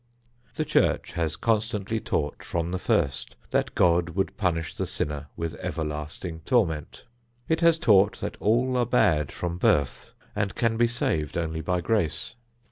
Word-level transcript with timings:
The 0.55 0.65
church 0.65 1.13
has 1.13 1.35
constantly 1.35 1.99
taught 1.99 2.41
from 2.43 2.71
the 2.71 2.79
first 2.79 3.35
that 3.51 3.75
God 3.75 4.09
would 4.09 4.35
punish 4.35 4.75
the 4.75 4.87
sinner 4.87 5.27
with 5.37 5.53
everlasting 5.59 6.39
torment. 6.39 7.05
It 7.47 7.61
has 7.61 7.77
taught 7.77 8.19
that 8.19 8.35
all 8.39 8.77
are 8.77 8.85
bad 8.87 9.31
from 9.31 9.59
birth 9.59 10.09
and 10.35 10.55
can 10.55 10.75
be 10.75 10.87
saved 10.87 11.37
only 11.37 11.61
by 11.61 11.81
grace. 11.81 12.33